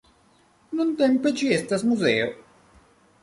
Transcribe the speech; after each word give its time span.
Nuntempe 0.77 1.33
ĝi 1.41 1.51
estas 1.57 1.85
muzeo. 1.91 2.31